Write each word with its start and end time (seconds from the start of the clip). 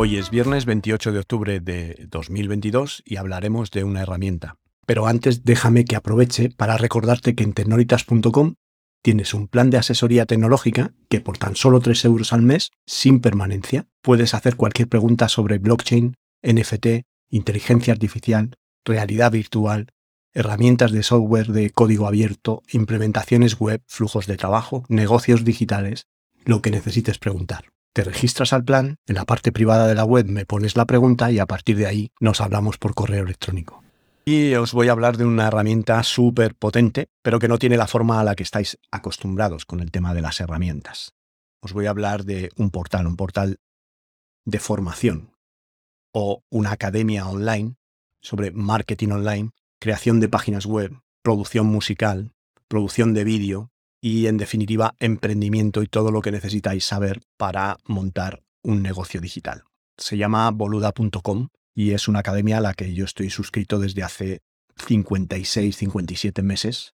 Hoy 0.00 0.16
es 0.16 0.30
viernes 0.30 0.64
28 0.64 1.10
de 1.10 1.18
octubre 1.18 1.58
de 1.58 2.06
2022 2.08 3.02
y 3.04 3.16
hablaremos 3.16 3.72
de 3.72 3.82
una 3.82 4.02
herramienta. 4.02 4.54
Pero 4.86 5.08
antes 5.08 5.42
déjame 5.42 5.84
que 5.84 5.96
aproveche 5.96 6.50
para 6.50 6.76
recordarte 6.78 7.34
que 7.34 7.42
en 7.42 7.52
tecnolitas.com 7.52 8.54
tienes 9.02 9.34
un 9.34 9.48
plan 9.48 9.70
de 9.70 9.78
asesoría 9.78 10.24
tecnológica 10.24 10.92
que 11.08 11.20
por 11.20 11.36
tan 11.36 11.56
solo 11.56 11.80
3 11.80 12.04
euros 12.04 12.32
al 12.32 12.42
mes, 12.42 12.70
sin 12.86 13.18
permanencia, 13.18 13.88
puedes 14.00 14.34
hacer 14.34 14.54
cualquier 14.54 14.86
pregunta 14.86 15.28
sobre 15.28 15.58
blockchain, 15.58 16.14
NFT, 16.44 17.02
inteligencia 17.30 17.92
artificial, 17.92 18.54
realidad 18.84 19.32
virtual, 19.32 19.88
herramientas 20.32 20.92
de 20.92 21.02
software 21.02 21.48
de 21.48 21.70
código 21.70 22.06
abierto, 22.06 22.62
implementaciones 22.70 23.58
web, 23.58 23.82
flujos 23.88 24.28
de 24.28 24.36
trabajo, 24.36 24.84
negocios 24.88 25.42
digitales, 25.42 26.06
lo 26.44 26.62
que 26.62 26.70
necesites 26.70 27.18
preguntar. 27.18 27.64
Te 27.98 28.04
registras 28.04 28.52
al 28.52 28.62
plan, 28.62 29.00
en 29.08 29.16
la 29.16 29.24
parte 29.24 29.50
privada 29.50 29.88
de 29.88 29.96
la 29.96 30.04
web 30.04 30.24
me 30.28 30.46
pones 30.46 30.76
la 30.76 30.84
pregunta 30.84 31.32
y 31.32 31.40
a 31.40 31.46
partir 31.46 31.76
de 31.76 31.88
ahí 31.88 32.12
nos 32.20 32.40
hablamos 32.40 32.78
por 32.78 32.94
correo 32.94 33.24
electrónico. 33.24 33.82
Y 34.24 34.54
os 34.54 34.72
voy 34.72 34.86
a 34.86 34.92
hablar 34.92 35.16
de 35.16 35.24
una 35.24 35.48
herramienta 35.48 36.00
súper 36.04 36.54
potente, 36.54 37.08
pero 37.22 37.40
que 37.40 37.48
no 37.48 37.58
tiene 37.58 37.76
la 37.76 37.88
forma 37.88 38.20
a 38.20 38.22
la 38.22 38.36
que 38.36 38.44
estáis 38.44 38.78
acostumbrados 38.92 39.64
con 39.64 39.80
el 39.80 39.90
tema 39.90 40.14
de 40.14 40.22
las 40.22 40.38
herramientas. 40.38 41.14
Os 41.60 41.72
voy 41.72 41.86
a 41.86 41.90
hablar 41.90 42.24
de 42.24 42.52
un 42.56 42.70
portal, 42.70 43.04
un 43.08 43.16
portal 43.16 43.58
de 44.44 44.60
formación 44.60 45.32
o 46.14 46.44
una 46.50 46.70
academia 46.70 47.26
online 47.26 47.74
sobre 48.22 48.52
marketing 48.52 49.08
online, 49.08 49.50
creación 49.80 50.20
de 50.20 50.28
páginas 50.28 50.66
web, 50.66 51.00
producción 51.24 51.66
musical, 51.66 52.30
producción 52.68 53.12
de 53.12 53.24
vídeo, 53.24 53.72
y 54.00 54.26
en 54.26 54.36
definitiva 54.36 54.94
emprendimiento 54.98 55.82
y 55.82 55.88
todo 55.88 56.10
lo 56.10 56.22
que 56.22 56.32
necesitáis 56.32 56.84
saber 56.84 57.20
para 57.36 57.78
montar 57.84 58.42
un 58.62 58.82
negocio 58.82 59.20
digital. 59.20 59.64
Se 59.96 60.16
llama 60.16 60.50
boluda.com 60.50 61.48
y 61.74 61.92
es 61.92 62.08
una 62.08 62.20
academia 62.20 62.58
a 62.58 62.60
la 62.60 62.74
que 62.74 62.94
yo 62.94 63.04
estoy 63.04 63.30
suscrito 63.30 63.78
desde 63.78 64.02
hace 64.02 64.40
56, 64.86 65.76
57 65.76 66.42
meses, 66.42 66.94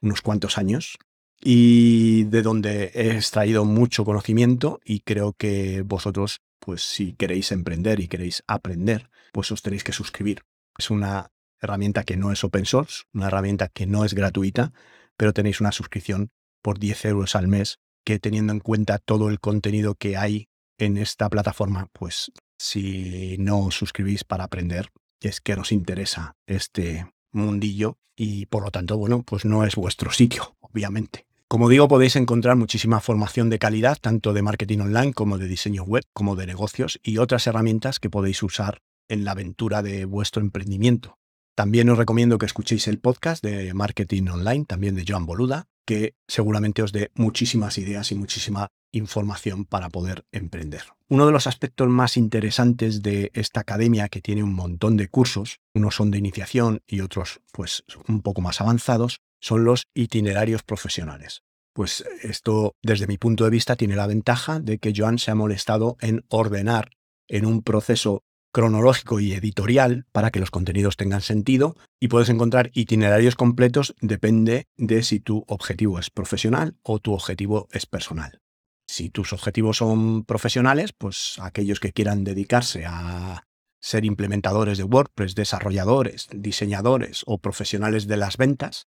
unos 0.00 0.22
cuantos 0.22 0.58
años, 0.58 0.98
y 1.40 2.24
de 2.24 2.42
donde 2.42 2.90
he 2.94 3.16
extraído 3.16 3.64
mucho 3.64 4.04
conocimiento 4.04 4.80
y 4.84 5.00
creo 5.00 5.34
que 5.34 5.82
vosotros, 5.82 6.40
pues 6.58 6.82
si 6.82 7.14
queréis 7.14 7.52
emprender 7.52 8.00
y 8.00 8.08
queréis 8.08 8.42
aprender, 8.46 9.10
pues 9.32 9.50
os 9.52 9.62
tenéis 9.62 9.84
que 9.84 9.92
suscribir. 9.92 10.42
Es 10.78 10.90
una 10.90 11.30
herramienta 11.60 12.04
que 12.04 12.16
no 12.16 12.32
es 12.32 12.44
open 12.44 12.66
source, 12.66 13.02
una 13.12 13.26
herramienta 13.26 13.68
que 13.68 13.86
no 13.86 14.04
es 14.04 14.14
gratuita, 14.14 14.72
pero 15.16 15.32
tenéis 15.32 15.60
una 15.60 15.72
suscripción 15.72 16.30
por 16.64 16.78
10 16.78 17.04
euros 17.04 17.36
al 17.36 17.46
mes, 17.46 17.78
que 18.06 18.18
teniendo 18.18 18.54
en 18.54 18.60
cuenta 18.60 18.98
todo 18.98 19.28
el 19.28 19.38
contenido 19.38 19.96
que 19.96 20.16
hay 20.16 20.48
en 20.78 20.96
esta 20.96 21.28
plataforma, 21.28 21.88
pues 21.92 22.32
si 22.58 23.36
no 23.38 23.66
os 23.66 23.74
suscribís 23.74 24.24
para 24.24 24.44
aprender, 24.44 24.88
es 25.20 25.42
que 25.42 25.56
nos 25.56 25.72
interesa 25.72 26.36
este 26.46 27.06
mundillo 27.32 27.98
y 28.16 28.46
por 28.46 28.64
lo 28.64 28.70
tanto, 28.70 28.96
bueno, 28.96 29.22
pues 29.22 29.44
no 29.44 29.64
es 29.64 29.76
vuestro 29.76 30.10
sitio, 30.10 30.56
obviamente. 30.60 31.26
Como 31.48 31.68
digo, 31.68 31.86
podéis 31.86 32.16
encontrar 32.16 32.56
muchísima 32.56 33.00
formación 33.00 33.50
de 33.50 33.58
calidad, 33.58 33.98
tanto 34.00 34.32
de 34.32 34.42
marketing 34.42 34.78
online 34.78 35.12
como 35.12 35.36
de 35.36 35.46
diseño 35.46 35.82
web, 35.82 36.04
como 36.14 36.34
de 36.34 36.46
negocios 36.46 36.98
y 37.02 37.18
otras 37.18 37.46
herramientas 37.46 38.00
que 38.00 38.08
podéis 38.08 38.42
usar 38.42 38.80
en 39.08 39.26
la 39.26 39.32
aventura 39.32 39.82
de 39.82 40.06
vuestro 40.06 40.40
emprendimiento. 40.40 41.18
También 41.54 41.88
os 41.88 41.98
recomiendo 41.98 42.38
que 42.38 42.46
escuchéis 42.46 42.88
el 42.88 42.98
podcast 42.98 43.42
de 43.44 43.72
Marketing 43.74 44.26
Online, 44.28 44.64
también 44.64 44.96
de 44.96 45.04
Joan 45.06 45.24
Boluda, 45.24 45.68
que 45.86 46.14
seguramente 46.26 46.82
os 46.82 46.90
dé 46.90 47.12
muchísimas 47.14 47.78
ideas 47.78 48.10
y 48.10 48.16
muchísima 48.16 48.68
información 48.90 49.64
para 49.64 49.88
poder 49.88 50.24
emprender. 50.32 50.82
Uno 51.08 51.26
de 51.26 51.32
los 51.32 51.46
aspectos 51.46 51.88
más 51.88 52.16
interesantes 52.16 53.02
de 53.02 53.30
esta 53.34 53.60
academia, 53.60 54.08
que 54.08 54.20
tiene 54.20 54.42
un 54.42 54.54
montón 54.54 54.96
de 54.96 55.08
cursos, 55.08 55.60
unos 55.74 55.94
son 55.94 56.10
de 56.10 56.18
iniciación 56.18 56.80
y 56.88 57.00
otros 57.00 57.40
pues 57.52 57.84
un 58.08 58.22
poco 58.22 58.40
más 58.40 58.60
avanzados, 58.60 59.20
son 59.40 59.64
los 59.64 59.84
itinerarios 59.94 60.64
profesionales. 60.64 61.42
Pues 61.72 62.04
esto, 62.22 62.74
desde 62.82 63.06
mi 63.06 63.18
punto 63.18 63.44
de 63.44 63.50
vista, 63.50 63.76
tiene 63.76 63.94
la 63.94 64.06
ventaja 64.08 64.58
de 64.58 64.78
que 64.78 64.92
Joan 64.96 65.18
se 65.18 65.30
ha 65.30 65.34
molestado 65.36 65.96
en 66.00 66.24
ordenar 66.28 66.90
en 67.28 67.46
un 67.46 67.62
proceso 67.62 68.24
cronológico 68.54 69.18
y 69.18 69.32
editorial 69.32 70.06
para 70.12 70.30
que 70.30 70.38
los 70.38 70.52
contenidos 70.52 70.96
tengan 70.96 71.22
sentido 71.22 71.76
y 72.00 72.06
puedes 72.06 72.28
encontrar 72.28 72.70
itinerarios 72.72 73.34
completos 73.34 73.96
depende 74.00 74.68
de 74.76 75.02
si 75.02 75.18
tu 75.18 75.44
objetivo 75.48 75.98
es 75.98 76.08
profesional 76.08 76.76
o 76.82 77.00
tu 77.00 77.12
objetivo 77.12 77.66
es 77.72 77.84
personal. 77.84 78.40
Si 78.86 79.10
tus 79.10 79.32
objetivos 79.32 79.78
son 79.78 80.24
profesionales, 80.24 80.92
pues 80.96 81.36
aquellos 81.40 81.80
que 81.80 81.92
quieran 81.92 82.22
dedicarse 82.22 82.84
a 82.86 83.44
ser 83.80 84.04
implementadores 84.04 84.78
de 84.78 84.84
WordPress, 84.84 85.34
desarrolladores, 85.34 86.28
diseñadores 86.32 87.24
o 87.26 87.38
profesionales 87.38 88.06
de 88.06 88.18
las 88.18 88.36
ventas, 88.36 88.86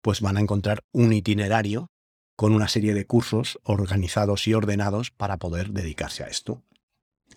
pues 0.00 0.20
van 0.20 0.36
a 0.36 0.40
encontrar 0.40 0.84
un 0.92 1.12
itinerario 1.12 1.90
con 2.36 2.52
una 2.52 2.68
serie 2.68 2.94
de 2.94 3.04
cursos 3.04 3.58
organizados 3.64 4.46
y 4.46 4.54
ordenados 4.54 5.10
para 5.10 5.38
poder 5.38 5.70
dedicarse 5.70 6.22
a 6.22 6.28
esto. 6.28 6.62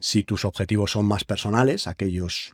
Si 0.02 0.24
tus 0.24 0.46
objetivos 0.46 0.92
son 0.92 1.06
más 1.06 1.24
personales, 1.24 1.88
aquellos 1.88 2.54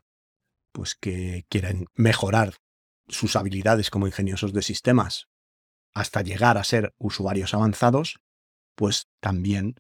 pues 0.74 0.96
que 0.96 1.46
quieren 1.50 1.88
mejorar 1.96 2.56
sus 3.08 3.36
habilidades 3.36 3.90
como 3.90 4.06
ingeniosos 4.06 4.54
de 4.54 4.62
sistemas 4.62 5.28
hasta 5.94 6.22
llegar 6.22 6.58
a 6.58 6.64
ser 6.64 6.94
usuarios 7.00 7.54
avanzados, 7.54 8.20
pues 8.76 9.08
también 9.20 9.76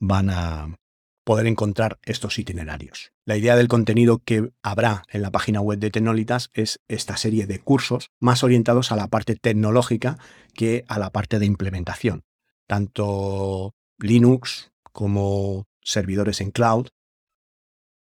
van 0.00 0.28
a 0.28 0.76
poder 1.24 1.46
encontrar 1.46 1.98
estos 2.02 2.38
itinerarios. 2.38 3.12
La 3.24 3.36
idea 3.36 3.56
del 3.56 3.68
contenido 3.68 4.18
que 4.18 4.50
habrá 4.62 5.04
en 5.08 5.22
la 5.22 5.30
página 5.30 5.60
web 5.60 5.78
de 5.78 5.90
Tecnolitas 5.90 6.50
es 6.52 6.80
esta 6.88 7.16
serie 7.16 7.46
de 7.46 7.60
cursos 7.60 8.10
más 8.20 8.44
orientados 8.44 8.92
a 8.92 8.96
la 8.96 9.08
parte 9.08 9.36
tecnológica 9.36 10.18
que 10.52 10.84
a 10.88 10.98
la 10.98 11.10
parte 11.10 11.38
de 11.38 11.46
implementación. 11.46 12.24
Tanto 12.66 13.72
Linux 13.98 14.72
como 14.92 15.64
servidores 15.80 16.40
en 16.40 16.50
cloud, 16.50 16.88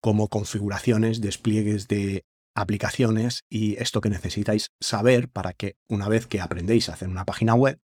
como 0.08 0.30
configuraciones, 0.30 1.20
despliegues 1.20 1.90
de 1.90 2.24
aplicaciones 2.56 3.44
y 3.50 3.76
esto 3.76 4.00
que 4.00 4.10
necesitáis 4.10 4.72
saber 4.80 5.28
para 5.28 5.52
que 5.52 5.76
una 5.90 6.08
vez 6.08 6.28
que 6.28 6.40
aprendéis 6.40 6.88
a 6.88 6.94
hacer 6.94 7.10
una 7.10 7.26
página 7.26 7.56
web, 7.56 7.82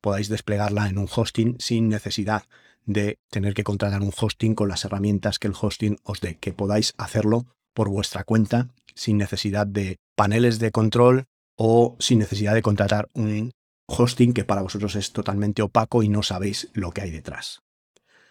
podáis 0.00 0.30
desplegarla 0.30 0.88
en 0.88 0.96
un 0.96 1.06
hosting 1.14 1.56
sin 1.58 1.90
necesidad 1.90 2.44
de 2.86 3.18
tener 3.30 3.52
que 3.52 3.62
contratar 3.62 4.00
un 4.00 4.10
hosting 4.18 4.54
con 4.54 4.70
las 4.70 4.86
herramientas 4.86 5.38
que 5.38 5.48
el 5.48 5.54
hosting 5.60 5.98
os 6.02 6.22
dé, 6.22 6.38
que 6.38 6.54
podáis 6.54 6.94
hacerlo 6.96 7.44
por 7.74 7.90
vuestra 7.90 8.24
cuenta 8.24 8.70
sin 8.94 9.18
necesidad 9.18 9.66
de 9.66 9.98
paneles 10.14 10.58
de 10.58 10.70
control 10.70 11.24
o 11.58 11.94
sin 11.98 12.20
necesidad 12.20 12.54
de 12.54 12.62
contratar 12.62 13.10
un 13.12 13.50
hosting 13.86 14.32
que 14.32 14.44
para 14.44 14.62
vosotros 14.62 14.96
es 14.96 15.12
totalmente 15.12 15.60
opaco 15.60 16.02
y 16.02 16.08
no 16.08 16.22
sabéis 16.22 16.70
lo 16.72 16.90
que 16.92 17.02
hay 17.02 17.10
detrás. 17.10 17.65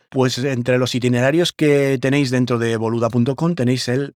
Pues 0.09 0.38
entre 0.38 0.77
los 0.77 0.95
itinerarios 0.95 1.51
que 1.51 1.97
tenéis 1.99 2.31
dentro 2.31 2.57
de 2.59 2.77
boluda.com 2.77 3.55
tenéis 3.55 3.88
el 3.88 4.16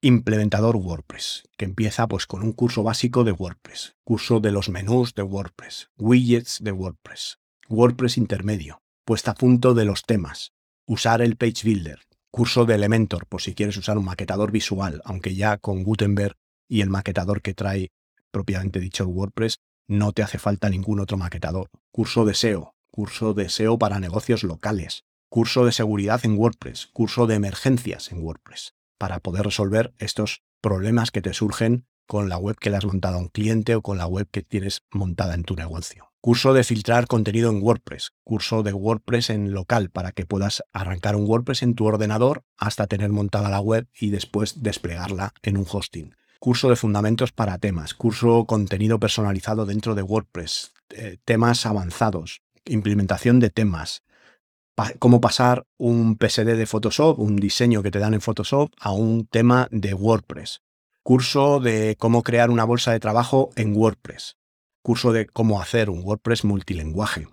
implementador 0.00 0.76
WordPress, 0.76 1.44
que 1.56 1.64
empieza 1.64 2.06
pues 2.06 2.26
con 2.26 2.42
un 2.42 2.52
curso 2.52 2.82
básico 2.82 3.24
de 3.24 3.32
WordPress, 3.32 3.96
curso 4.04 4.40
de 4.40 4.52
los 4.52 4.68
menús 4.68 5.14
de 5.14 5.22
WordPress, 5.22 5.90
widgets 5.98 6.58
de 6.62 6.72
WordPress, 6.72 7.38
WordPress 7.68 8.18
intermedio, 8.18 8.82
puesta 9.04 9.32
a 9.32 9.34
punto 9.34 9.74
de 9.74 9.84
los 9.84 10.02
temas, 10.02 10.52
usar 10.86 11.22
el 11.22 11.36
Page 11.36 11.62
Builder, 11.64 12.00
curso 12.30 12.66
de 12.66 12.74
Elementor 12.74 13.26
por 13.26 13.42
si 13.42 13.54
quieres 13.54 13.76
usar 13.76 13.98
un 13.98 14.04
maquetador 14.04 14.52
visual, 14.52 15.00
aunque 15.04 15.34
ya 15.34 15.56
con 15.56 15.82
Gutenberg 15.82 16.36
y 16.68 16.82
el 16.82 16.90
maquetador 16.90 17.40
que 17.42 17.54
trae 17.54 17.90
propiamente 18.30 18.80
dicho 18.80 19.06
WordPress 19.06 19.58
no 19.88 20.12
te 20.12 20.22
hace 20.22 20.38
falta 20.38 20.68
ningún 20.68 21.00
otro 21.00 21.16
maquetador, 21.16 21.70
curso 21.90 22.24
de 22.24 22.34
SEO, 22.34 22.74
curso 22.90 23.34
de 23.34 23.48
SEO 23.48 23.78
para 23.78 24.00
negocios 24.00 24.42
locales, 24.42 25.04
curso 25.36 25.66
de 25.66 25.72
seguridad 25.72 26.24
en 26.24 26.38
WordPress, 26.38 26.86
curso 26.94 27.26
de 27.26 27.34
emergencias 27.34 28.10
en 28.10 28.22
WordPress, 28.22 28.72
para 28.96 29.20
poder 29.20 29.44
resolver 29.44 29.92
estos 29.98 30.40
problemas 30.62 31.10
que 31.10 31.20
te 31.20 31.34
surgen 31.34 31.84
con 32.06 32.30
la 32.30 32.38
web 32.38 32.56
que 32.58 32.70
le 32.70 32.78
has 32.78 32.86
montado 32.86 33.18
a 33.18 33.20
un 33.20 33.28
cliente 33.28 33.74
o 33.74 33.82
con 33.82 33.98
la 33.98 34.06
web 34.06 34.26
que 34.30 34.40
tienes 34.40 34.80
montada 34.90 35.34
en 35.34 35.44
tu 35.44 35.54
negocio. 35.54 36.10
Curso 36.22 36.54
de 36.54 36.64
filtrar 36.64 37.06
contenido 37.06 37.50
en 37.50 37.62
WordPress. 37.62 38.12
Curso 38.24 38.62
de 38.62 38.72
WordPress 38.72 39.28
en 39.28 39.52
local 39.52 39.90
para 39.90 40.12
que 40.12 40.24
puedas 40.24 40.62
arrancar 40.72 41.16
un 41.16 41.26
WordPress 41.26 41.62
en 41.62 41.74
tu 41.74 41.84
ordenador 41.84 42.42
hasta 42.56 42.86
tener 42.86 43.10
montada 43.10 43.50
la 43.50 43.60
web 43.60 43.86
y 44.00 44.08
después 44.08 44.62
desplegarla 44.62 45.34
en 45.42 45.58
un 45.58 45.66
hosting. 45.70 46.14
Curso 46.40 46.70
de 46.70 46.76
fundamentos 46.76 47.32
para 47.32 47.58
temas. 47.58 47.92
Curso 47.92 48.46
contenido 48.46 48.98
personalizado 48.98 49.66
dentro 49.66 49.94
de 49.94 50.00
WordPress. 50.00 50.72
Eh, 50.94 51.18
temas 51.26 51.66
avanzados. 51.66 52.40
Implementación 52.64 53.38
de 53.38 53.50
temas. 53.50 54.02
Cómo 54.98 55.20
pasar 55.20 55.66
un 55.78 56.16
PSD 56.16 56.56
de 56.56 56.66
Photoshop, 56.66 57.18
un 57.18 57.36
diseño 57.36 57.82
que 57.82 57.90
te 57.90 57.98
dan 57.98 58.14
en 58.14 58.20
Photoshop, 58.20 58.72
a 58.78 58.92
un 58.92 59.26
tema 59.26 59.68
de 59.70 59.94
WordPress. 59.94 60.60
Curso 61.02 61.60
de 61.60 61.96
cómo 61.98 62.22
crear 62.22 62.50
una 62.50 62.64
bolsa 62.64 62.92
de 62.92 63.00
trabajo 63.00 63.50
en 63.56 63.76
WordPress 63.76 64.36
curso 64.86 65.12
de 65.12 65.26
cómo 65.26 65.60
hacer 65.60 65.90
un 65.90 66.04
WordPress 66.04 66.44
multilenguaje, 66.44 67.26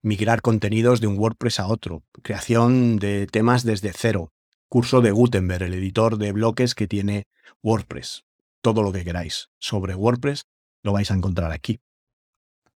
migrar 0.00 0.40
contenidos 0.40 1.02
de 1.02 1.06
un 1.06 1.18
WordPress 1.18 1.60
a 1.60 1.66
otro, 1.66 2.02
creación 2.22 2.96
de 2.96 3.26
temas 3.26 3.62
desde 3.62 3.92
cero, 3.94 4.32
curso 4.70 5.02
de 5.02 5.10
Gutenberg, 5.10 5.64
el 5.64 5.74
editor 5.74 6.16
de 6.16 6.32
bloques 6.32 6.74
que 6.74 6.88
tiene 6.88 7.26
WordPress. 7.62 8.24
Todo 8.62 8.82
lo 8.82 8.90
que 8.90 9.04
queráis 9.04 9.50
sobre 9.58 9.94
WordPress 9.94 10.46
lo 10.82 10.94
vais 10.94 11.10
a 11.10 11.14
encontrar 11.14 11.52
aquí. 11.52 11.78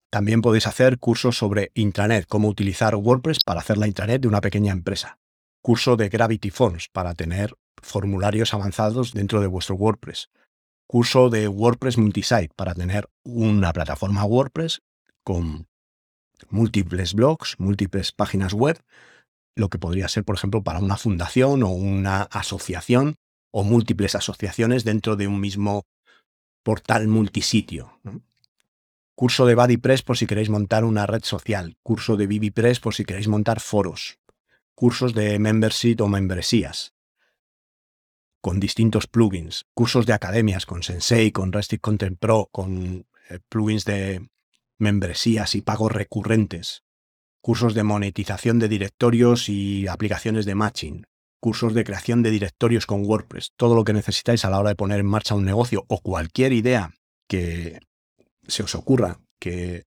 También 0.09 0.41
podéis 0.41 0.67
hacer 0.67 0.99
cursos 0.99 1.37
sobre 1.37 1.71
intranet, 1.73 2.25
cómo 2.27 2.47
utilizar 2.47 2.95
WordPress 2.95 3.39
para 3.45 3.59
hacer 3.59 3.77
la 3.77 3.87
intranet 3.87 4.21
de 4.21 4.27
una 4.27 4.41
pequeña 4.41 4.71
empresa. 4.71 5.19
Curso 5.61 5.97
de 5.97 6.09
Gravity 6.09 6.49
Forms 6.49 6.87
para 6.89 7.13
tener 7.13 7.53
formularios 7.81 8.53
avanzados 8.53 9.13
dentro 9.13 9.41
de 9.41 9.47
vuestro 9.47 9.75
WordPress 9.75 10.29
curso 10.87 11.29
de 11.29 11.47
WordPress 11.47 11.97
Multisite 11.97 12.49
para 12.55 12.73
tener 12.73 13.09
una 13.23 13.73
plataforma 13.73 14.23
WordPress 14.25 14.81
con 15.23 15.67
múltiples 16.49 17.13
blogs, 17.13 17.55
múltiples 17.59 18.13
páginas 18.13 18.53
web, 18.53 18.81
lo 19.55 19.69
que 19.69 19.79
podría 19.79 20.07
ser, 20.07 20.23
por 20.23 20.35
ejemplo, 20.35 20.63
para 20.63 20.79
una 20.79 20.97
fundación 20.97 21.63
o 21.63 21.69
una 21.69 22.23
asociación 22.23 23.15
o 23.51 23.63
múltiples 23.63 24.15
asociaciones 24.15 24.85
dentro 24.85 25.15
de 25.15 25.27
un 25.27 25.41
mismo 25.41 25.85
portal 26.63 27.07
multisitio. 27.07 27.99
Curso 29.19 29.47
de 29.47 29.55
BuddyPress 29.55 30.03
por 30.03 30.15
si 30.15 30.27
queréis 30.27 30.49
montar 30.49 30.85
una 30.85 31.07
red 31.07 31.23
social. 31.23 31.75
Curso 31.81 32.17
de 32.17 32.27
BBPress 32.27 32.79
por 32.79 32.93
si 32.93 33.03
queréis 33.03 33.27
montar 33.27 33.59
foros. 33.59 34.19
Cursos 34.75 35.15
de 35.15 35.39
membership 35.39 35.95
o 36.01 36.07
membresías 36.07 36.93
con 38.41 38.59
distintos 38.59 39.07
plugins, 39.07 39.65
cursos 39.73 40.05
de 40.05 40.13
academias 40.13 40.67
con 40.67 40.83
Sensei, 40.83 41.31
con 41.31 41.51
Restic 41.51 41.81
Content 41.81 42.19
Pro, 42.19 42.47
con 42.51 43.07
eh, 43.31 43.39
plugins 43.49 43.85
de 43.85 44.29
membresías 44.77 45.55
y 45.55 45.61
pagos 45.61 45.91
recurrentes, 45.91 46.83
cursos 47.41 47.73
de 47.73 47.81
monetización 47.81 48.59
de 48.59 48.67
directorios 48.67 49.49
y 49.49 49.87
aplicaciones 49.87 50.45
de 50.45 50.53
matching, 50.53 51.07
cursos 51.39 51.73
de 51.73 51.83
creación 51.83 52.21
de 52.21 52.29
directorios 52.29 52.85
con 52.85 53.03
WordPress, 53.03 53.53
todo 53.57 53.73
lo 53.73 53.83
que 53.83 53.93
necesitáis 53.93 54.45
a 54.45 54.51
la 54.51 54.59
hora 54.59 54.69
de 54.69 54.75
poner 54.75 54.99
en 54.99 55.07
marcha 55.07 55.33
un 55.33 55.43
negocio 55.43 55.85
o 55.87 56.01
cualquier 56.01 56.53
idea 56.53 56.93
que 57.27 57.79
se 58.47 58.63
os 58.63 58.75
ocurra 58.75 59.19
que 59.39 59.85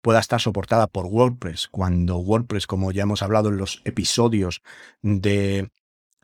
pueda 0.00 0.20
estar 0.20 0.40
soportada 0.40 0.86
por 0.86 1.06
WordPress, 1.06 1.68
cuando 1.68 2.18
WordPress, 2.18 2.66
como 2.66 2.92
ya 2.92 3.04
hemos 3.04 3.22
hablado 3.22 3.48
en 3.48 3.56
los 3.56 3.80
episodios 3.84 4.62
de 5.02 5.70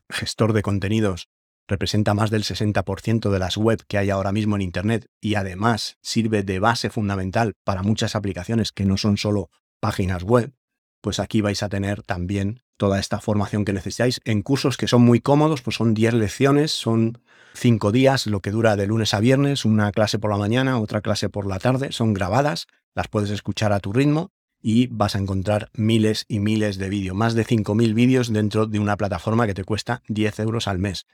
gestor 0.09 0.53
de 0.53 0.61
contenidos, 0.61 1.29
representa 1.67 2.13
más 2.13 2.29
del 2.29 2.43
60% 2.43 3.29
de 3.29 3.39
las 3.39 3.57
web 3.57 3.83
que 3.87 3.97
hay 3.97 4.09
ahora 4.09 4.31
mismo 4.31 4.55
en 4.55 4.61
Internet 4.61 5.07
y 5.19 5.35
además 5.35 5.97
sirve 6.01 6.43
de 6.43 6.59
base 6.59 6.89
fundamental 6.89 7.53
para 7.63 7.81
muchas 7.81 8.15
aplicaciones 8.15 8.71
que 8.71 8.85
no 8.85 8.97
son 8.97 9.17
solo 9.17 9.49
páginas 9.79 10.23
web, 10.23 10.53
pues 11.01 11.19
aquí 11.19 11.41
vais 11.41 11.63
a 11.63 11.69
tener 11.69 12.03
también 12.03 12.61
toda 12.81 12.97
esta 12.97 13.21
formación 13.21 13.63
que 13.63 13.73
necesitáis 13.73 14.21
en 14.25 14.41
cursos 14.41 14.75
que 14.75 14.87
son 14.87 15.03
muy 15.03 15.19
cómodos, 15.19 15.61
pues 15.61 15.75
son 15.75 15.93
10 15.93 16.15
lecciones, 16.15 16.71
son 16.71 17.19
5 17.53 17.91
días, 17.91 18.25
lo 18.25 18.39
que 18.39 18.49
dura 18.49 18.75
de 18.75 18.87
lunes 18.87 19.13
a 19.13 19.19
viernes, 19.19 19.65
una 19.65 19.91
clase 19.91 20.17
por 20.17 20.31
la 20.31 20.37
mañana, 20.37 20.79
otra 20.79 21.01
clase 21.01 21.29
por 21.29 21.45
la 21.45 21.59
tarde, 21.59 21.91
son 21.91 22.15
grabadas, 22.15 22.65
las 22.95 23.07
puedes 23.07 23.29
escuchar 23.29 23.71
a 23.71 23.81
tu 23.81 23.93
ritmo 23.93 24.31
y 24.63 24.87
vas 24.87 25.15
a 25.15 25.19
encontrar 25.19 25.69
miles 25.75 26.25
y 26.27 26.39
miles 26.39 26.79
de 26.79 26.89
vídeos, 26.89 27.15
más 27.15 27.35
de 27.35 27.45
5.000 27.45 27.93
vídeos 27.93 28.33
dentro 28.33 28.65
de 28.65 28.79
una 28.79 28.97
plataforma 28.97 29.45
que 29.45 29.53
te 29.53 29.63
cuesta 29.63 30.01
10 30.07 30.39
euros 30.39 30.67
al 30.67 30.79
mes 30.79 31.05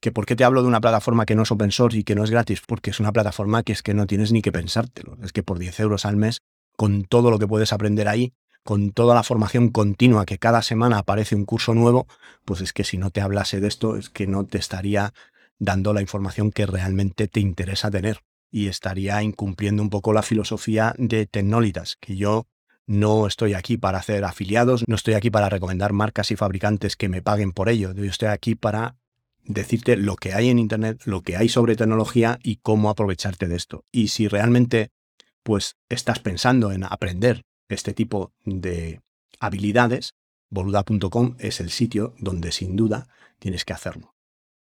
que 0.00 0.12
por 0.12 0.24
qué 0.24 0.36
te 0.36 0.44
hablo 0.44 0.62
de 0.62 0.68
una 0.68 0.80
plataforma 0.80 1.26
que 1.26 1.34
no 1.34 1.42
es 1.42 1.50
open 1.50 1.72
source 1.72 1.98
y 1.98 2.04
que 2.04 2.14
no 2.14 2.22
es 2.22 2.30
gratis, 2.30 2.62
porque 2.64 2.90
es 2.90 3.00
una 3.00 3.12
plataforma 3.12 3.64
que 3.64 3.72
es 3.72 3.82
que 3.82 3.94
no 3.94 4.06
tienes 4.06 4.30
ni 4.30 4.42
que 4.42 4.52
pensártelo. 4.52 5.16
Es 5.24 5.32
que 5.32 5.42
por 5.42 5.58
10 5.58 5.80
euros 5.80 6.04
al 6.04 6.16
mes, 6.16 6.42
con 6.76 7.02
todo 7.02 7.32
lo 7.32 7.40
que 7.40 7.48
puedes 7.48 7.72
aprender 7.72 8.06
ahí, 8.06 8.32
con 8.68 8.92
toda 8.92 9.14
la 9.14 9.22
formación 9.22 9.70
continua, 9.70 10.26
que 10.26 10.36
cada 10.36 10.60
semana 10.60 10.98
aparece 10.98 11.34
un 11.34 11.46
curso 11.46 11.72
nuevo, 11.72 12.06
pues 12.44 12.60
es 12.60 12.74
que 12.74 12.84
si 12.84 12.98
no 12.98 13.08
te 13.08 13.22
hablase 13.22 13.60
de 13.60 13.66
esto, 13.66 13.96
es 13.96 14.10
que 14.10 14.26
no 14.26 14.44
te 14.44 14.58
estaría 14.58 15.14
dando 15.58 15.94
la 15.94 16.02
información 16.02 16.52
que 16.52 16.66
realmente 16.66 17.28
te 17.28 17.40
interesa 17.40 17.90
tener. 17.90 18.20
Y 18.50 18.68
estaría 18.68 19.22
incumpliendo 19.22 19.82
un 19.82 19.88
poco 19.88 20.12
la 20.12 20.20
filosofía 20.20 20.94
de 20.98 21.24
Tecnolitas, 21.24 21.96
que 21.98 22.16
yo 22.16 22.46
no 22.84 23.26
estoy 23.26 23.54
aquí 23.54 23.78
para 23.78 24.00
hacer 24.00 24.22
afiliados, 24.22 24.84
no 24.86 24.96
estoy 24.96 25.14
aquí 25.14 25.30
para 25.30 25.48
recomendar 25.48 25.94
marcas 25.94 26.30
y 26.30 26.36
fabricantes 26.36 26.94
que 26.94 27.08
me 27.08 27.22
paguen 27.22 27.52
por 27.52 27.70
ello. 27.70 27.94
Yo 27.94 28.04
estoy 28.04 28.28
aquí 28.28 28.54
para 28.54 28.96
decirte 29.44 29.96
lo 29.96 30.16
que 30.16 30.34
hay 30.34 30.50
en 30.50 30.58
Internet, 30.58 31.00
lo 31.06 31.22
que 31.22 31.38
hay 31.38 31.48
sobre 31.48 31.74
tecnología 31.74 32.38
y 32.42 32.56
cómo 32.56 32.90
aprovecharte 32.90 33.48
de 33.48 33.56
esto. 33.56 33.86
Y 33.90 34.08
si 34.08 34.28
realmente 34.28 34.90
pues 35.42 35.78
estás 35.88 36.18
pensando 36.18 36.70
en 36.70 36.84
aprender 36.84 37.47
este 37.74 37.92
tipo 37.92 38.32
de 38.44 39.00
habilidades, 39.40 40.14
boluda.com 40.50 41.36
es 41.38 41.60
el 41.60 41.70
sitio 41.70 42.14
donde 42.18 42.52
sin 42.52 42.76
duda 42.76 43.08
tienes 43.38 43.64
que 43.64 43.72
hacerlo. 43.72 44.14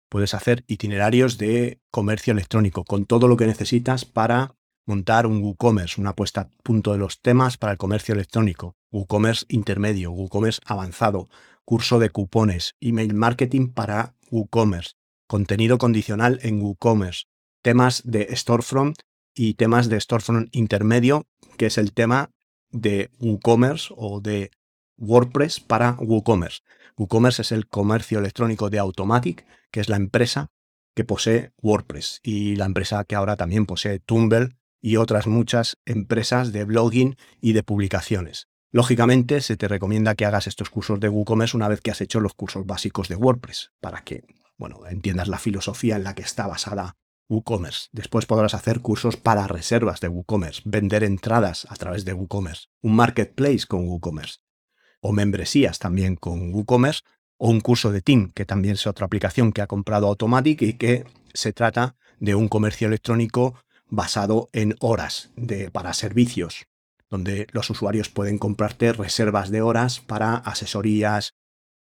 Puedes 0.09 0.35
hacer 0.35 0.65
itinerarios 0.67 1.39
de 1.39 1.81
comercio 1.91 2.33
electrónico 2.33 2.85
con 2.85 3.07
todo 3.07 3.29
lo 3.29 3.37
que 3.37 3.47
necesitas 3.47 4.05
para 4.05 4.55
montar 4.87 5.27
un 5.27 5.43
WooCommerce, 5.43 6.01
una 6.01 6.15
puesta 6.15 6.43
a 6.43 6.49
punto 6.63 6.93
de 6.93 6.99
los 6.99 7.21
temas 7.21 7.57
para 7.57 7.73
el 7.73 7.79
comercio 7.79 8.15
electrónico, 8.15 8.77
WooCommerce 8.93 9.45
intermedio, 9.49 10.13
WooCommerce 10.13 10.61
avanzado, 10.65 11.29
curso 11.65 11.99
de 11.99 12.11
cupones, 12.11 12.77
email 12.81 13.13
marketing 13.15 13.69
para 13.73 14.15
WooCommerce, 14.31 14.93
contenido 15.27 15.79
condicional 15.79 16.39
en 16.43 16.63
WooCommerce, 16.63 17.25
temas 17.63 18.03
de 18.05 18.35
storefront 18.37 18.97
y 19.35 19.55
temas 19.55 19.89
de 19.89 20.01
storefront 20.01 20.49
intermedio, 20.53 21.27
que 21.59 21.67
es 21.67 21.79
el 21.79 21.93
tema 21.93 22.31
de 22.77 23.11
WooCommerce 23.21 23.93
o 23.97 24.21
de 24.21 24.51
WordPress 24.99 25.61
para 25.61 25.93
WooCommerce. 25.99 26.61
WooCommerce 26.97 27.43
es 27.43 27.53
el 27.53 27.67
comercio 27.67 28.19
electrónico 28.19 28.71
de 28.71 28.79
Automatic, 28.79 29.45
que 29.71 29.81
es 29.81 29.89
la 29.89 29.97
empresa 29.97 30.51
que 30.95 31.05
posee 31.05 31.53
WordPress 31.63 32.21
y 32.23 32.57
la 32.57 32.65
empresa 32.65 33.05
que 33.05 33.15
ahora 33.15 33.37
también 33.37 33.67
posee 33.67 33.99
Tumblr 33.99 34.57
y 34.81 34.97
otras 34.97 35.27
muchas 35.27 35.77
empresas 35.85 36.53
de 36.53 36.65
blogging 36.65 37.17
y 37.41 37.53
de 37.53 37.63
publicaciones. 37.63 38.49
Lógicamente, 38.73 39.41
se 39.41 39.57
te 39.57 39.69
recomienda 39.69 40.15
que 40.15 40.25
hagas 40.25 40.47
estos 40.47 40.71
cursos 40.71 41.01
de 41.01 41.09
WooCommerce 41.09 41.57
una 41.57 41.69
vez 41.69 41.81
que 41.81 41.91
has 41.91 42.01
hecho 42.01 42.21
los 42.21 42.35
cursos 42.35 42.67
básicos 42.67 43.09
de 43.09 43.17
WordPress, 43.17 43.73
para 43.81 44.03
que, 44.03 44.25
bueno, 44.57 44.87
entiendas 44.87 45.29
la 45.29 45.39
filosofía 45.39 45.97
en 45.97 46.05
la 46.05 46.15
que 46.15 46.23
está 46.23 46.47
basada 46.47 46.97
WooCommerce. 47.29 47.89
Después 47.93 48.27
podrás 48.27 48.55
hacer 48.55 48.81
cursos 48.81 49.17
para 49.17 49.47
reservas 49.47 50.01
de 50.01 50.09
WooCommerce, 50.09 50.63
vender 50.65 51.05
entradas 51.05 51.67
a 51.71 51.77
través 51.77 52.05
de 52.05 52.13
WooCommerce, 52.13 52.67
un 52.83 52.97
marketplace 52.97 53.67
con 53.67 53.89
WooCommerce, 53.89 54.39
o 55.01 55.13
membresías 55.13 55.79
también 55.79 56.17
con 56.17 56.55
WooCommerce, 56.55 57.03
o 57.39 57.51
un 57.51 57.61
curso 57.61 57.93
de 57.93 58.01
Team, 58.01 58.33
que 58.35 58.47
también 58.47 58.75
es 58.75 58.87
otra 58.87 59.07
aplicación 59.07 59.53
que 59.53 59.63
ha 59.63 59.67
comprado 59.67 60.07
Automatic 60.07 60.63
y 60.63 60.73
que 60.75 61.05
se 61.35 61.53
trata 61.53 61.97
de 62.19 62.35
un 62.35 62.49
comercio 62.49 62.89
electrónico 62.89 63.55
basado 63.89 64.49
en 64.53 64.75
horas 64.81 65.31
de, 65.37 65.71
para 65.71 65.93
servicios 65.93 66.67
donde 67.09 67.47
los 67.53 67.71
usuarios 67.71 68.09
pueden 68.09 68.39
comprarte 68.39 68.93
reservas 68.93 69.51
de 69.51 69.63
horas 69.63 70.01
para 70.01 70.37
asesorías, 70.37 71.35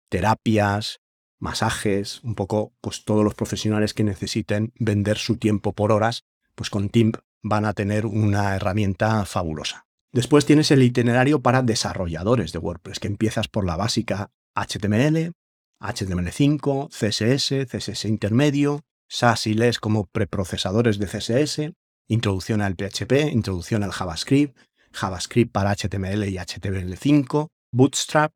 terapias, 0.09 0.99
masajes, 1.39 2.21
un 2.23 2.35
poco 2.35 2.73
pues 2.81 3.03
todos 3.05 3.23
los 3.23 3.35
profesionales 3.35 3.93
que 3.93 4.03
necesiten 4.03 4.73
vender 4.77 5.17
su 5.17 5.37
tiempo 5.37 5.73
por 5.73 5.91
horas, 5.91 6.25
pues 6.55 6.69
con 6.69 6.89
Timp 6.89 7.17
van 7.41 7.65
a 7.65 7.73
tener 7.73 8.05
una 8.05 8.55
herramienta 8.55 9.25
fabulosa. 9.25 9.85
Después 10.11 10.45
tienes 10.45 10.71
el 10.71 10.83
itinerario 10.83 11.41
para 11.41 11.61
desarrolladores 11.61 12.51
de 12.51 12.59
WordPress, 12.59 12.99
que 12.99 13.07
empiezas 13.07 13.47
por 13.47 13.65
la 13.65 13.77
básica 13.77 14.31
HTML, 14.55 15.33
HTML5, 15.79 16.89
CSS, 16.89 17.67
CSS 17.71 18.05
intermedio, 18.05 18.81
SAS 19.07 19.47
y 19.47 19.53
LES 19.53 19.79
como 19.79 20.05
preprocesadores 20.07 20.99
de 20.99 21.07
CSS, 21.07 21.73
introducción 22.07 22.61
al 22.61 22.75
PHP, 22.75 23.31
introducción 23.31 23.83
al 23.83 23.91
JavaScript, 23.91 24.57
JavaScript 24.91 25.51
para 25.51 25.75
HTML 25.75 26.27
y 26.27 26.37
HTML5, 26.37 27.47
Bootstrap, 27.71 28.33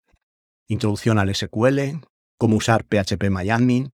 introducción 0.67 1.19
al 1.19 1.33
SQL, 1.33 1.99
cómo 2.37 2.57
usar 2.57 2.85
PHP 2.85 3.29
MyAdmin, 3.29 3.91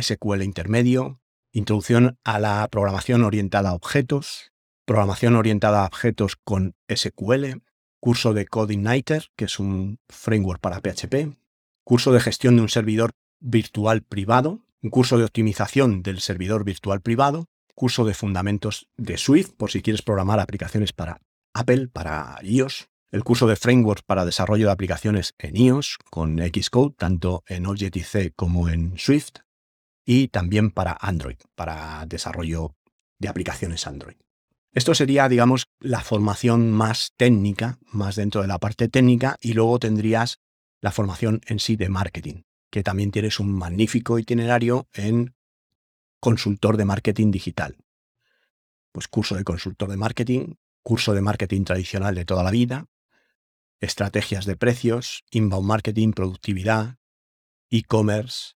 SQL 0.00 0.42
intermedio, 0.42 1.20
introducción 1.52 2.18
a 2.24 2.38
la 2.38 2.68
programación 2.70 3.24
orientada 3.24 3.70
a 3.70 3.74
objetos, 3.74 4.52
programación 4.84 5.36
orientada 5.36 5.82
a 5.82 5.86
objetos 5.86 6.36
con 6.36 6.74
SQL, 6.94 7.62
curso 8.00 8.34
de 8.34 8.46
CodeIgniter, 8.46 9.28
que 9.36 9.46
es 9.46 9.58
un 9.58 9.98
framework 10.08 10.60
para 10.60 10.80
PHP, 10.80 11.36
curso 11.84 12.12
de 12.12 12.20
gestión 12.20 12.56
de 12.56 12.62
un 12.62 12.68
servidor 12.68 13.12
virtual 13.40 14.02
privado, 14.02 14.60
un 14.82 14.90
curso 14.90 15.18
de 15.18 15.24
optimización 15.24 16.02
del 16.02 16.20
servidor 16.20 16.64
virtual 16.64 17.00
privado, 17.00 17.46
curso 17.74 18.04
de 18.04 18.14
fundamentos 18.14 18.88
de 18.96 19.18
Swift, 19.18 19.52
por 19.56 19.70
si 19.70 19.82
quieres 19.82 20.02
programar 20.02 20.40
aplicaciones 20.40 20.92
para 20.92 21.20
Apple, 21.54 21.88
para 21.88 22.38
iOS, 22.42 22.88
el 23.10 23.24
curso 23.24 23.46
de 23.46 23.56
frameworks 23.56 24.02
para 24.02 24.24
desarrollo 24.24 24.66
de 24.66 24.72
aplicaciones 24.72 25.34
en 25.38 25.56
iOS 25.56 25.98
con 26.10 26.38
Xcode, 26.38 26.94
tanto 26.96 27.44
en 27.46 27.66
Objective-C 27.66 28.32
como 28.34 28.68
en 28.68 28.98
Swift, 28.98 29.38
y 30.04 30.28
también 30.28 30.70
para 30.70 30.96
Android, 31.00 31.36
para 31.54 32.04
desarrollo 32.06 32.74
de 33.18 33.28
aplicaciones 33.28 33.86
Android. 33.86 34.16
Esto 34.72 34.94
sería, 34.94 35.28
digamos, 35.28 35.68
la 35.80 36.00
formación 36.00 36.70
más 36.70 37.12
técnica, 37.16 37.78
más 37.92 38.16
dentro 38.16 38.42
de 38.42 38.48
la 38.48 38.58
parte 38.58 38.88
técnica, 38.88 39.36
y 39.40 39.54
luego 39.54 39.78
tendrías 39.78 40.38
la 40.82 40.92
formación 40.92 41.40
en 41.46 41.58
sí 41.58 41.76
de 41.76 41.88
marketing, 41.88 42.42
que 42.70 42.82
también 42.82 43.10
tienes 43.10 43.40
un 43.40 43.52
magnífico 43.52 44.18
itinerario 44.18 44.88
en 44.92 45.34
consultor 46.20 46.76
de 46.76 46.84
marketing 46.84 47.30
digital. 47.30 47.76
Pues 48.92 49.08
curso 49.08 49.34
de 49.34 49.44
consultor 49.44 49.88
de 49.88 49.96
marketing, 49.96 50.54
curso 50.82 51.14
de 51.14 51.22
marketing 51.22 51.64
tradicional 51.64 52.14
de 52.14 52.24
toda 52.24 52.42
la 52.42 52.50
vida, 52.50 52.86
estrategias 53.80 54.46
de 54.46 54.56
precios, 54.56 55.24
inbound 55.30 55.66
marketing, 55.66 56.12
productividad, 56.12 56.96
e-commerce, 57.70 58.54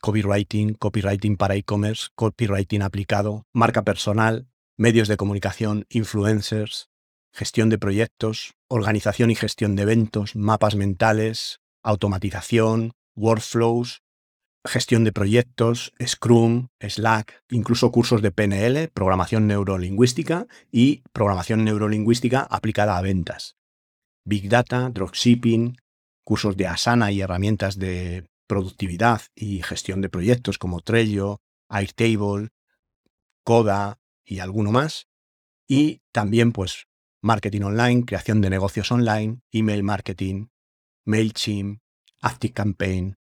copywriting, 0.00 0.74
copywriting 0.74 1.36
para 1.36 1.56
e-commerce, 1.56 2.08
copywriting 2.14 2.82
aplicado, 2.82 3.46
marca 3.52 3.82
personal, 3.82 4.48
medios 4.76 5.08
de 5.08 5.16
comunicación, 5.16 5.86
influencers, 5.88 6.88
gestión 7.32 7.68
de 7.68 7.78
proyectos, 7.78 8.54
organización 8.68 9.30
y 9.30 9.34
gestión 9.34 9.76
de 9.76 9.82
eventos, 9.82 10.36
mapas 10.36 10.74
mentales, 10.74 11.60
automatización, 11.82 12.92
workflows, 13.14 14.02
gestión 14.66 15.04
de 15.04 15.12
proyectos, 15.12 15.92
Scrum, 16.04 16.68
Slack, 16.80 17.42
incluso 17.50 17.90
cursos 17.90 18.22
de 18.22 18.30
PNL, 18.30 18.88
programación 18.88 19.46
neurolingüística 19.46 20.46
y 20.70 21.02
programación 21.12 21.64
neurolingüística 21.64 22.40
aplicada 22.40 22.98
a 22.98 23.02
ventas. 23.02 23.56
Big 24.30 24.48
Data, 24.48 24.90
Dropshipping, 24.90 25.76
cursos 26.22 26.56
de 26.56 26.68
Asana 26.68 27.10
y 27.10 27.20
herramientas 27.20 27.80
de 27.80 28.30
productividad 28.46 29.22
y 29.34 29.60
gestión 29.62 30.00
de 30.02 30.08
proyectos 30.08 30.56
como 30.56 30.82
Trello, 30.82 31.40
Airtable, 31.68 32.50
Coda 33.42 33.98
y 34.24 34.38
alguno 34.38 34.70
más. 34.70 35.08
Y 35.66 36.02
también 36.12 36.52
pues 36.52 36.86
marketing 37.20 37.62
online, 37.62 38.04
creación 38.04 38.40
de 38.40 38.50
negocios 38.50 38.92
online, 38.92 39.40
email 39.50 39.82
marketing, 39.82 40.46
MailChimp, 41.04 41.80
ActiveCampaign, 42.22 43.16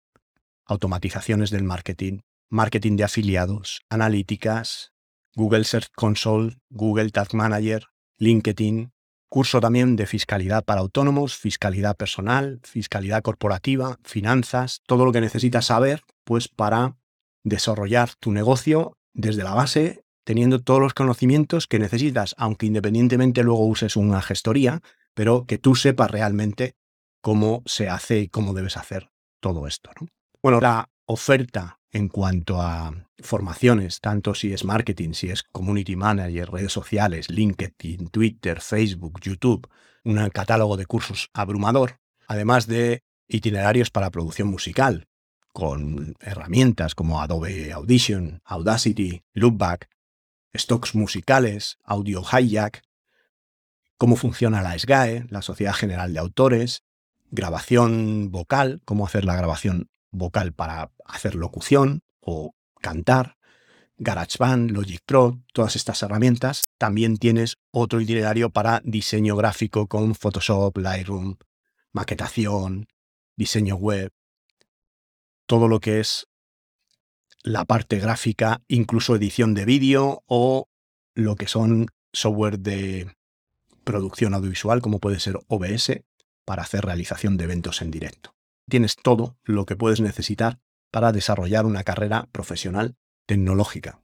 automatizaciones 0.66 1.52
del 1.52 1.64
marketing, 1.64 2.20
marketing 2.50 2.98
de 2.98 3.06
afiliados, 3.06 3.80
analíticas, 3.90 4.92
Google 5.36 5.64
Search 5.64 5.88
Console, 5.96 6.58
Google 6.70 7.12
Tag 7.12 7.34
Manager, 7.34 7.86
LinkedIn, 8.18 8.92
curso 9.29 9.60
también 9.60 9.96
de 9.96 10.05
fiscalidad 10.05 10.63
para 10.63 10.81
autónomos, 10.81 11.36
fiscalidad 11.36 11.96
personal, 11.96 12.60
fiscalidad 12.63 13.22
corporativa, 13.22 13.98
finanzas, 14.03 14.81
todo 14.88 15.05
lo 15.05 15.12
que 15.12 15.22
necesitas 15.22 15.65
saber 15.65 16.01
pues 16.24 16.48
para 16.48 16.98
desarrollar 17.43 18.10
tu 18.19 18.31
negocio 18.31 18.98
desde 19.13 19.43
la 19.43 19.53
base, 19.53 20.03
teniendo 20.25 20.62
todos 20.62 20.79
los 20.79 20.93
conocimientos 20.93 21.67
que 21.67 21.79
necesitas, 21.79 22.36
aunque 22.38 22.65
independientemente 22.65 23.43
luego 23.43 23.65
uses 23.65 23.96
una 23.96 24.22
gestoría, 24.22 24.81
pero 25.13 25.46
que 25.46 25.57
tú 25.57 25.75
sepas 25.75 26.12
realmente 26.12 26.75
cómo 27.22 27.63
se 27.65 27.89
hace 27.89 28.19
y 28.19 28.27
cómo 28.27 28.53
debes 28.53 28.77
hacer 28.77 29.10
todo 29.41 29.67
esto. 29.67 29.89
Bueno, 30.41 30.60
la 30.60 30.89
oferta 31.05 31.76
en 31.91 32.10
cuanto 32.10 32.62
a 32.62 33.08
formaciones, 33.20 34.00
tanto 34.01 34.36
si 34.36 34.53
es 34.53 34.65
marketing, 34.65 35.13
si 35.13 35.29
es 35.29 35.44
community 35.44 35.96
manager, 35.96 36.51
redes 36.51 36.72
sociales, 36.72 37.29
LinkedIn, 37.29 38.10
Twitter, 38.10 38.62
Facebook, 38.62 39.20
YouTube, 39.22 39.67
un 40.03 40.29
catálogo 40.29 40.77
de 40.77 40.86
cursos 40.86 41.29
abrumador, 41.34 42.00
además 42.27 42.67
de 42.67 43.03
itinerarios 43.27 43.89
para 43.89 44.12
producción 44.12 44.48
musical, 44.48 45.08
con 45.51 46.15
herramientas 46.20 46.94
como 46.94 47.22
Adobe 47.22 47.72
Audition, 47.74 48.41
Audacity, 48.46 49.24
Loopback, 49.34 49.89
stocks 50.53 50.94
musicales, 50.96 51.77
Audio 51.84 52.22
Hijack, 52.22 52.84
cómo 53.98 54.15
funciona 54.15 54.62
la 54.62 54.77
SGAE, 54.77 55.25
la 55.29 55.41
Sociedad 55.41 55.74
General 55.74 56.13
de 56.13 56.20
Autores, 56.20 56.84
grabación 57.32 58.29
vocal, 58.32 58.82
cómo 58.86 59.06
hacer 59.06 59.25
la 59.25 59.36
grabación 59.36 59.89
vocal 60.18 60.54
para 60.54 60.92
hacer 61.06 61.36
locución 61.36 62.02
o 62.20 62.54
cantar, 62.82 63.38
GarageBand, 63.98 64.72
Logic 64.72 65.02
Pro, 65.06 65.42
todas 65.54 65.76
estas 65.76 66.02
herramientas. 66.04 66.70
También 66.78 67.18
tienes 67.18 67.58
otro 67.72 68.00
itinerario 68.00 68.50
para 68.50 68.82
diseño 68.84 69.36
gráfico 69.36 69.88
con 69.88 70.16
Photoshop, 70.16 70.78
Lightroom, 70.78 71.38
maquetación, 71.92 72.88
diseño 73.36 73.76
web, 73.76 74.12
todo 75.46 75.68
lo 75.68 75.80
que 75.80 76.00
es 76.00 76.28
la 77.44 77.66
parte 77.66 77.98
gráfica, 77.98 78.62
incluso 78.68 79.16
edición 79.16 79.54
de 79.54 79.66
vídeo 79.66 80.24
o 80.28 80.68
lo 81.16 81.36
que 81.36 81.48
son 81.48 81.88
software 82.14 82.60
de 82.60 83.16
producción 83.84 84.34
audiovisual 84.34 84.82
como 84.82 85.00
puede 85.00 85.20
ser 85.20 85.40
OBS 85.48 86.02
para 86.46 86.64
hacer 86.64 86.84
realización 86.86 87.38
de 87.38 87.46
eventos 87.46 87.82
en 87.82 87.92
directo 87.92 88.37
tienes 88.70 88.96
todo 88.96 89.38
lo 89.44 89.66
que 89.66 89.76
puedes 89.76 90.02
necesitar 90.02 90.60
para 90.92 91.12
desarrollar 91.12 91.66
una 91.66 91.84
carrera 91.84 92.28
profesional 92.32 92.96
tecnológica. 93.26 94.02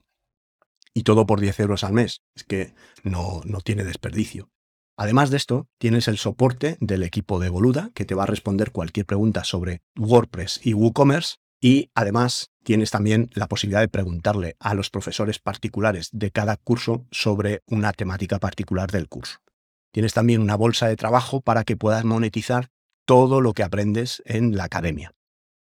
Y 0.93 1.03
todo 1.03 1.25
por 1.25 1.39
10 1.39 1.59
euros 1.61 1.83
al 1.83 1.93
mes. 1.93 2.21
Es 2.35 2.43
que 2.43 2.73
no, 3.03 3.41
no 3.45 3.61
tiene 3.61 3.83
desperdicio. 3.83 4.51
Además 4.95 5.31
de 5.31 5.37
esto, 5.37 5.67
tienes 5.79 6.07
el 6.07 6.17
soporte 6.17 6.77
del 6.79 7.01
equipo 7.01 7.39
de 7.39 7.49
Boluda, 7.49 7.89
que 7.95 8.05
te 8.05 8.13
va 8.13 8.23
a 8.23 8.27
responder 8.27 8.71
cualquier 8.71 9.07
pregunta 9.07 9.43
sobre 9.43 9.81
WordPress 9.97 10.59
y 10.63 10.73
WooCommerce. 10.73 11.37
Y 11.59 11.89
además 11.95 12.51
tienes 12.63 12.91
también 12.91 13.29
la 13.33 13.47
posibilidad 13.47 13.81
de 13.81 13.87
preguntarle 13.87 14.55
a 14.59 14.73
los 14.73 14.89
profesores 14.89 15.39
particulares 15.39 16.09
de 16.11 16.29
cada 16.29 16.57
curso 16.57 17.07
sobre 17.09 17.63
una 17.65 17.93
temática 17.93 18.37
particular 18.37 18.91
del 18.91 19.07
curso. 19.07 19.39
Tienes 19.93 20.13
también 20.13 20.41
una 20.41 20.55
bolsa 20.55 20.87
de 20.87 20.95
trabajo 20.95 21.41
para 21.41 21.63
que 21.63 21.77
puedas 21.77 22.03
monetizar 22.03 22.69
todo 23.05 23.41
lo 23.41 23.53
que 23.53 23.63
aprendes 23.63 24.21
en 24.25 24.55
la 24.55 24.65
academia. 24.65 25.13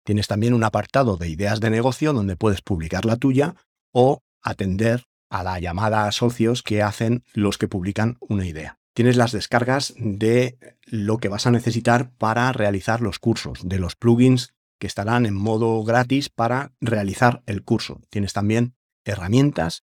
Tienes 0.03 0.27
también 0.27 0.53
un 0.53 0.63
apartado 0.63 1.17
de 1.17 1.29
ideas 1.29 1.59
de 1.59 1.69
negocio 1.69 2.13
donde 2.13 2.35
puedes 2.35 2.61
publicar 2.61 3.05
la 3.05 3.17
tuya 3.17 3.55
o 3.91 4.23
atender 4.41 5.05
a 5.29 5.43
la 5.43 5.59
llamada 5.59 6.07
a 6.07 6.11
socios 6.11 6.63
que 6.63 6.81
hacen 6.81 7.23
los 7.33 7.57
que 7.57 7.67
publican 7.67 8.17
una 8.19 8.45
idea. 8.45 8.79
Tienes 8.93 9.15
las 9.15 9.31
descargas 9.31 9.93
de 9.97 10.57
lo 10.83 11.17
que 11.17 11.29
vas 11.29 11.47
a 11.47 11.51
necesitar 11.51 12.11
para 12.17 12.51
realizar 12.51 13.01
los 13.01 13.19
cursos, 13.19 13.59
de 13.63 13.79
los 13.79 13.95
plugins 13.95 14.53
que 14.79 14.87
estarán 14.87 15.25
en 15.25 15.35
modo 15.35 15.81
gratis 15.83 16.29
para 16.29 16.73
realizar 16.81 17.43
el 17.45 17.63
curso. 17.63 18.01
Tienes 18.09 18.33
también 18.33 18.75
herramientas 19.05 19.83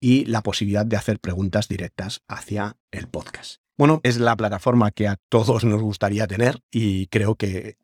y 0.00 0.26
la 0.26 0.42
posibilidad 0.42 0.86
de 0.86 0.96
hacer 0.96 1.18
preguntas 1.18 1.66
directas 1.66 2.22
hacia 2.28 2.76
el 2.92 3.08
podcast. 3.08 3.60
Bueno, 3.78 4.00
es 4.02 4.18
la 4.18 4.34
plataforma 4.36 4.90
que 4.90 5.06
a 5.06 5.18
todos 5.28 5.62
nos 5.62 5.80
gustaría 5.80 6.26
tener 6.26 6.58
y 6.72 7.06
creo 7.06 7.36
que 7.36 7.76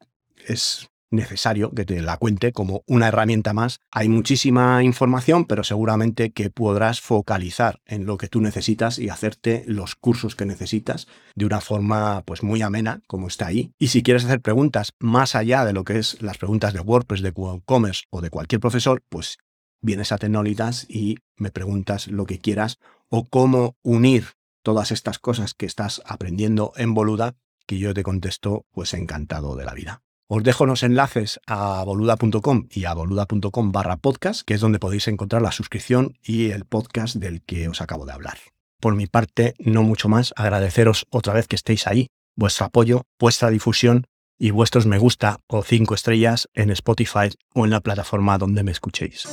es 0.45 0.89
necesario 1.13 1.71
que 1.71 1.85
te 1.85 2.03
la 2.03 2.17
cuente 2.17 2.51
como 2.51 2.83
una 2.89 3.07
herramienta 3.07 3.53
más. 3.53 3.79
Hay 3.93 4.09
muchísima 4.09 4.83
información, 4.83 5.45
pero 5.45 5.63
seguramente 5.63 6.33
que 6.33 6.51
podrás 6.51 7.01
focalizar 7.01 7.79
en 7.87 8.07
lo 8.07 8.17
que 8.17 8.27
tú 8.27 8.41
necesitas 8.41 8.99
y 8.99 9.09
hacerte 9.09 9.63
los 9.69 9.95
cursos 9.95 10.35
que 10.35 10.47
necesitas 10.47 11.07
de 11.37 11.47
una 11.47 11.61
forma 11.61 12.23
pues 12.23 12.43
muy 12.43 12.61
amena, 12.63 13.01
como 13.07 13.29
está 13.29 13.47
ahí. 13.47 13.71
Y 13.79 13.87
si 13.87 14.03
quieres 14.03 14.25
hacer 14.25 14.41
preguntas 14.41 14.95
más 14.99 15.37
allá 15.37 15.65
de 15.65 15.75
lo 15.75 15.85
que 15.85 16.01
es 16.01 16.21
las 16.21 16.39
preguntas 16.39 16.73
de 16.73 16.81
WordPress, 16.81 17.23
de 17.23 17.31
WooCommerce 17.31 18.03
o 18.11 18.21
de 18.21 18.31
cualquier 18.31 18.61
profesor, 18.61 19.01
pues 19.09 19.39
vienes 19.81 20.11
a 20.11 20.19
Tecnolitas 20.19 20.87
y 20.91 21.19
me 21.37 21.53
preguntas 21.53 22.09
lo 22.09 22.27
que 22.27 22.41
quieras 22.41 22.79
o 23.11 23.29
cómo 23.29 23.77
unir 23.85 24.35
todas 24.65 24.91
estas 24.91 25.21
cosas 25.21 25.55
que 25.55 25.67
estás 25.67 26.03
aprendiendo 26.05 26.73
en 26.75 26.95
Boluda, 26.95 27.37
que 27.67 27.79
yo 27.79 27.95
te 27.95 28.03
contesto 28.03 28.67
pues 28.73 28.95
encantado 28.95 29.55
de 29.55 29.65
la 29.65 29.75
vida. 29.75 30.03
Os 30.27 30.43
dejo 30.43 30.67
los 30.67 30.83
enlaces 30.83 31.39
a 31.47 31.85
boluda.com 31.85 32.67
y 32.71 32.87
a 32.87 32.95
boluda.com 32.95 33.73
barra 33.73 33.99
podcast, 33.99 34.43
que 34.43 34.55
es 34.55 34.61
donde 34.61 34.79
podéis 34.79 35.07
encontrar 35.07 35.43
la 35.43 35.53
suscripción 35.53 36.19
y 36.23 36.51
el 36.51 36.65
podcast 36.65 37.17
del 37.17 37.43
que 37.43 37.69
os 37.69 37.83
acabo 37.83 38.07
de 38.07 38.13
hablar. 38.13 38.39
Por 38.81 38.97
mi 38.97 39.07
parte, 39.07 39.55
no 39.59 39.83
mucho 39.83 40.09
más, 40.09 40.33
agradeceros 40.37 41.07
otra 41.11 41.35
vez 41.35 41.47
que 41.47 41.57
estéis 41.57 41.87
ahí, 41.87 42.09
vuestro 42.37 42.67
apoyo, 42.67 43.03
vuestra 43.21 43.51
difusión 43.51 44.07
y 44.39 44.51
vuestros 44.51 44.87
me 44.87 44.99
gusta 44.99 45.41
o 45.47 45.63
cinco 45.63 45.95
estrellas 45.95 46.49
en 46.55 46.71
Spotify 46.71 47.29
o 47.55 47.67
en 47.67 47.71
la 47.71 47.81
plataforma 47.81 48.39
donde 48.39 48.63
me 48.63 48.73
escuchéis. 48.73 49.29